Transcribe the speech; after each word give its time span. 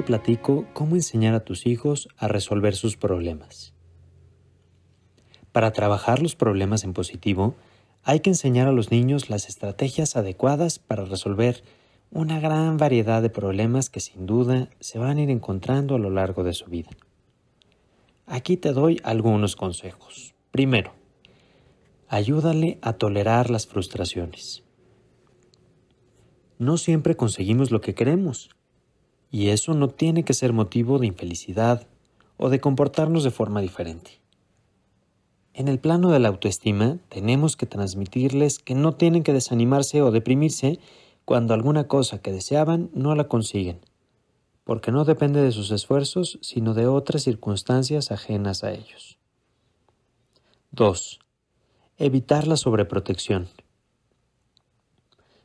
te 0.00 0.06
platico 0.06 0.64
cómo 0.72 0.96
enseñar 0.96 1.34
a 1.34 1.44
tus 1.44 1.66
hijos 1.66 2.08
a 2.16 2.26
resolver 2.26 2.74
sus 2.74 2.96
problemas. 2.96 3.74
Para 5.52 5.72
trabajar 5.72 6.22
los 6.22 6.36
problemas 6.36 6.84
en 6.84 6.94
positivo, 6.94 7.54
hay 8.02 8.20
que 8.20 8.30
enseñar 8.30 8.66
a 8.66 8.72
los 8.72 8.90
niños 8.90 9.28
las 9.28 9.46
estrategias 9.46 10.16
adecuadas 10.16 10.78
para 10.78 11.04
resolver 11.04 11.62
una 12.10 12.40
gran 12.40 12.78
variedad 12.78 13.20
de 13.20 13.28
problemas 13.28 13.90
que 13.90 14.00
sin 14.00 14.24
duda 14.24 14.70
se 14.80 14.98
van 14.98 15.18
a 15.18 15.20
ir 15.20 15.28
encontrando 15.28 15.96
a 15.96 15.98
lo 15.98 16.08
largo 16.08 16.44
de 16.44 16.54
su 16.54 16.70
vida. 16.70 16.88
Aquí 18.24 18.56
te 18.56 18.72
doy 18.72 19.02
algunos 19.04 19.54
consejos. 19.54 20.34
Primero, 20.50 20.94
ayúdale 22.08 22.78
a 22.80 22.94
tolerar 22.94 23.50
las 23.50 23.66
frustraciones. 23.66 24.62
No 26.58 26.78
siempre 26.78 27.16
conseguimos 27.16 27.70
lo 27.70 27.82
que 27.82 27.94
queremos, 27.94 28.48
y 29.30 29.48
eso 29.48 29.74
no 29.74 29.88
tiene 29.88 30.24
que 30.24 30.34
ser 30.34 30.52
motivo 30.52 30.98
de 30.98 31.06
infelicidad 31.06 31.86
o 32.36 32.48
de 32.48 32.60
comportarnos 32.60 33.22
de 33.24 33.30
forma 33.30 33.60
diferente. 33.60 34.20
En 35.52 35.68
el 35.68 35.78
plano 35.78 36.10
de 36.10 36.20
la 36.20 36.28
autoestima, 36.28 36.98
tenemos 37.08 37.56
que 37.56 37.66
transmitirles 37.66 38.58
que 38.58 38.74
no 38.74 38.92
tienen 38.92 39.22
que 39.22 39.32
desanimarse 39.32 40.00
o 40.02 40.10
deprimirse 40.10 40.78
cuando 41.24 41.54
alguna 41.54 41.86
cosa 41.86 42.22
que 42.22 42.32
deseaban 42.32 42.90
no 42.94 43.14
la 43.14 43.28
consiguen, 43.28 43.80
porque 44.64 44.90
no 44.90 45.04
depende 45.04 45.42
de 45.42 45.52
sus 45.52 45.70
esfuerzos, 45.70 46.38
sino 46.40 46.74
de 46.74 46.86
otras 46.86 47.22
circunstancias 47.22 48.10
ajenas 48.10 48.64
a 48.64 48.72
ellos. 48.72 49.18
2. 50.72 51.18
Evitar 51.98 52.46
la 52.46 52.56
sobreprotección. 52.56 53.48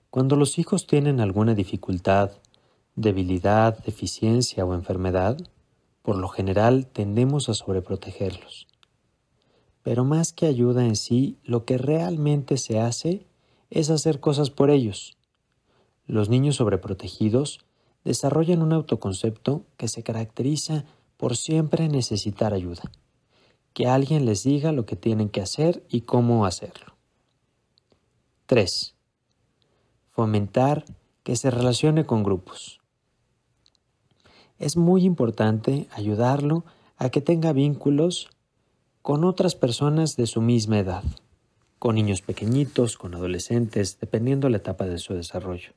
Cuando 0.09 0.35
los 0.35 0.59
hijos 0.59 0.87
tienen 0.87 1.19
alguna 1.19 1.55
dificultad, 1.55 2.31
debilidad, 2.95 3.77
deficiencia 3.83 4.65
o 4.65 4.73
enfermedad, 4.73 5.37
por 6.01 6.17
lo 6.17 6.27
general 6.27 6.87
tendemos 6.87 7.49
a 7.49 7.53
sobreprotegerlos. 7.53 8.67
Pero 9.83 10.03
más 10.03 10.33
que 10.33 10.45
ayuda 10.45 10.85
en 10.85 10.95
sí, 10.95 11.37
lo 11.43 11.65
que 11.65 11.77
realmente 11.77 12.57
se 12.57 12.79
hace 12.79 13.25
es 13.69 13.89
hacer 13.89 14.19
cosas 14.19 14.49
por 14.49 14.69
ellos. 14.69 15.17
Los 16.07 16.29
niños 16.29 16.55
sobreprotegidos 16.55 17.59
desarrollan 18.03 18.61
un 18.61 18.73
autoconcepto 18.73 19.65
que 19.77 19.87
se 19.87 20.03
caracteriza 20.03 20.85
por 21.17 21.35
siempre 21.35 21.87
necesitar 21.87 22.53
ayuda 22.53 22.91
que 23.75 23.87
alguien 23.87 24.25
les 24.25 24.43
diga 24.43 24.71
lo 24.71 24.85
que 24.85 24.95
tienen 24.95 25.27
que 25.27 25.41
hacer 25.41 25.85
y 25.89 26.01
cómo 26.01 26.45
hacerlo. 26.45 26.95
3. 28.45 28.95
Fomentar 30.11 30.85
que 31.23 31.35
se 31.35 31.51
relacione 31.51 32.05
con 32.05 32.23
grupos. 32.23 32.79
Es 34.57 34.77
muy 34.77 35.03
importante 35.03 35.87
ayudarlo 35.91 36.63
a 36.97 37.09
que 37.09 37.21
tenga 37.21 37.51
vínculos 37.51 38.29
con 39.01 39.25
otras 39.25 39.53
personas 39.53 40.15
de 40.15 40.27
su 40.27 40.41
misma 40.41 40.79
edad, 40.79 41.03
con 41.77 41.95
niños 41.95 42.21
pequeñitos, 42.21 42.97
con 42.97 43.13
adolescentes, 43.15 43.99
dependiendo 43.99 44.49
la 44.49 44.57
etapa 44.57 44.85
de 44.85 44.97
su 44.97 45.13
desarrollo. 45.13 45.73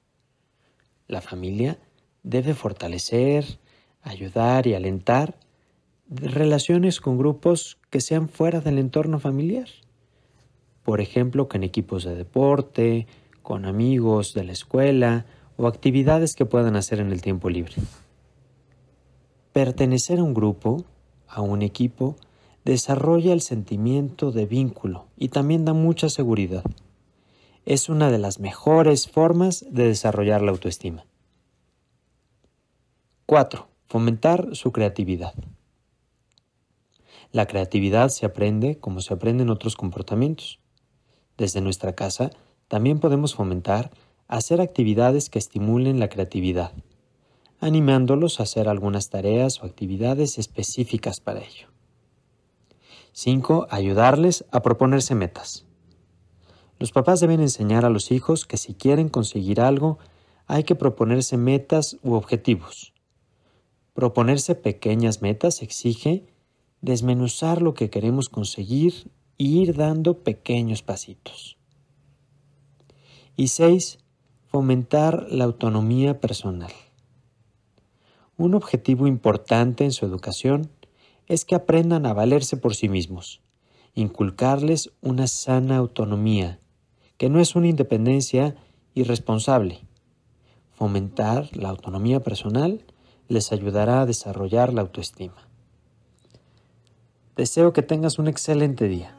La 1.08 1.20
familia 1.20 1.78
debe 2.22 2.54
fortalecer, 2.54 3.58
ayudar 4.02 4.66
y 4.66 4.74
alentar 4.74 5.38
relaciones 6.08 7.00
con 7.00 7.18
grupos 7.18 7.78
que 7.90 8.00
sean 8.00 8.28
fuera 8.28 8.60
del 8.60 8.78
entorno 8.78 9.18
familiar. 9.18 9.68
Por 10.82 11.00
ejemplo, 11.00 11.48
con 11.48 11.64
equipos 11.64 12.04
de 12.04 12.14
deporte, 12.14 13.06
con 13.42 13.64
amigos 13.64 14.34
de 14.34 14.44
la 14.44 14.52
escuela 14.52 15.26
o 15.56 15.66
actividades 15.66 16.34
que 16.34 16.46
puedan 16.46 16.76
hacer 16.76 17.00
en 17.00 17.12
el 17.12 17.20
tiempo 17.20 17.50
libre. 17.50 17.74
Pertenecer 19.58 20.20
a 20.20 20.22
un 20.22 20.34
grupo, 20.34 20.84
a 21.26 21.40
un 21.40 21.62
equipo, 21.62 22.14
desarrolla 22.64 23.32
el 23.32 23.40
sentimiento 23.40 24.30
de 24.30 24.46
vínculo 24.46 25.08
y 25.16 25.30
también 25.30 25.64
da 25.64 25.72
mucha 25.72 26.08
seguridad. 26.08 26.62
Es 27.64 27.88
una 27.88 28.08
de 28.12 28.18
las 28.18 28.38
mejores 28.38 29.08
formas 29.08 29.66
de 29.68 29.88
desarrollar 29.88 30.42
la 30.42 30.52
autoestima. 30.52 31.06
4. 33.26 33.66
Fomentar 33.88 34.54
su 34.54 34.70
creatividad. 34.70 35.34
La 37.32 37.46
creatividad 37.46 38.10
se 38.10 38.26
aprende 38.26 38.78
como 38.78 39.00
se 39.00 39.12
aprenden 39.12 39.50
otros 39.50 39.74
comportamientos. 39.74 40.60
Desde 41.36 41.60
nuestra 41.60 41.96
casa 41.96 42.30
también 42.68 43.00
podemos 43.00 43.34
fomentar 43.34 43.90
hacer 44.28 44.60
actividades 44.60 45.28
que 45.28 45.40
estimulen 45.40 45.98
la 45.98 46.08
creatividad, 46.08 46.70
animándolos 47.60 48.40
a 48.40 48.44
hacer 48.44 48.68
algunas 48.68 49.10
tareas 49.10 49.62
o 49.62 49.66
actividades 49.66 50.38
específicas 50.38 51.20
para 51.20 51.40
ello. 51.40 51.68
5. 53.12 53.66
Ayudarles 53.70 54.44
a 54.52 54.62
proponerse 54.62 55.14
metas. 55.14 55.66
Los 56.78 56.92
papás 56.92 57.20
deben 57.20 57.40
enseñar 57.40 57.84
a 57.84 57.90
los 57.90 58.12
hijos 58.12 58.46
que 58.46 58.56
si 58.56 58.74
quieren 58.74 59.08
conseguir 59.08 59.60
algo, 59.60 59.98
hay 60.46 60.62
que 60.62 60.76
proponerse 60.76 61.36
metas 61.36 61.98
u 62.02 62.14
objetivos. 62.14 62.94
Proponerse 63.92 64.54
pequeñas 64.54 65.20
metas 65.20 65.62
exige 65.62 66.26
desmenuzar 66.80 67.60
lo 67.60 67.74
que 67.74 67.90
queremos 67.90 68.28
conseguir 68.28 69.10
e 69.38 69.44
ir 69.44 69.74
dando 69.76 70.22
pequeños 70.22 70.82
pasitos. 70.82 71.58
Y 73.36 73.48
seis, 73.48 73.98
fomentar 74.46 75.26
la 75.30 75.44
autonomía 75.44 76.20
personal. 76.20 76.72
Un 78.38 78.54
objetivo 78.54 79.08
importante 79.08 79.82
en 79.82 79.90
su 79.90 80.06
educación 80.06 80.70
es 81.26 81.44
que 81.44 81.56
aprendan 81.56 82.06
a 82.06 82.14
valerse 82.14 82.56
por 82.56 82.76
sí 82.76 82.88
mismos, 82.88 83.42
inculcarles 83.94 84.92
una 85.00 85.26
sana 85.26 85.76
autonomía, 85.76 86.60
que 87.16 87.28
no 87.30 87.40
es 87.40 87.56
una 87.56 87.66
independencia 87.66 88.54
irresponsable. 88.94 89.80
Fomentar 90.70 91.50
la 91.56 91.68
autonomía 91.68 92.20
personal 92.20 92.84
les 93.26 93.50
ayudará 93.50 94.02
a 94.02 94.06
desarrollar 94.06 94.72
la 94.72 94.82
autoestima. 94.82 95.48
Deseo 97.34 97.72
que 97.72 97.82
tengas 97.82 98.20
un 98.20 98.28
excelente 98.28 98.86
día. 98.86 99.17